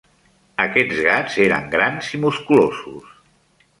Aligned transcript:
Aquests 0.63 1.01
gats 1.09 1.37
eren 1.47 1.69
grans 1.75 2.11
i 2.19 2.23
musculosos. 2.25 3.13